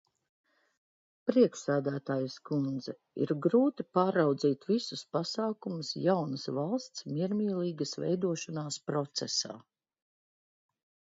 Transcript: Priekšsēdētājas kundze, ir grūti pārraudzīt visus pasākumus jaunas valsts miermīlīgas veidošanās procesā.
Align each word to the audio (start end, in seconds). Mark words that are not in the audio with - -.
Priekšsēdētājas 1.29 2.37
kundze, 2.49 2.95
ir 3.25 3.33
grūti 3.47 3.85
pārraudzīt 3.97 4.65
visus 4.71 5.03
pasākumus 5.17 5.91
jaunas 6.05 6.47
valsts 6.59 7.05
miermīlīgas 7.17 7.93
veidošanās 8.05 8.79
procesā. 8.89 9.53